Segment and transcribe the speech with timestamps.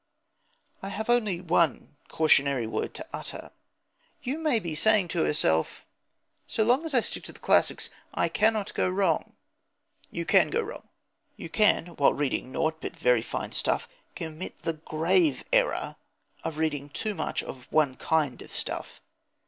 [0.81, 3.51] I have only one cautionary word to utter.
[4.23, 5.85] You may be saying to yourself:
[6.47, 9.33] "So long as I stick to classics I cannot go wrong."
[10.09, 10.87] You can go wrong.
[11.37, 15.97] You can, while reading naught but very fine stuff, commit the grave error
[16.43, 19.01] of reading too much of one kind of stuff.